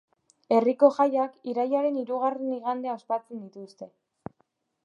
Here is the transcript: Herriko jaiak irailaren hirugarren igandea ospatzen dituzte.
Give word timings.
Herriko 0.55 0.89
jaiak 0.95 1.35
irailaren 1.53 2.01
hirugarren 2.03 2.57
igandea 2.57 2.97
ospatzen 3.01 3.45
dituzte. 3.47 3.93